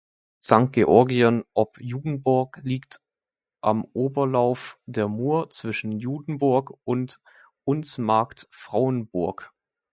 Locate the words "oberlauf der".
3.93-5.07